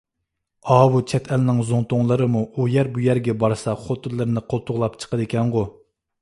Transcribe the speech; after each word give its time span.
ئاۋۇ 0.75 1.01
چەت 1.11 1.27
ئەلنىڭ 1.35 1.59
زۇڭتۇلىرىمۇ 1.67 2.41
ئۇ 2.47 2.65
يەر– 2.77 2.89
بۇ 2.95 3.03
يەرگە 3.09 3.37
بارسا 3.45 3.77
خوتۇنلىرىنى 3.83 4.45
قولتۇقلاپ 4.55 4.97
چىقىدىكەنغۇ! 5.05 5.65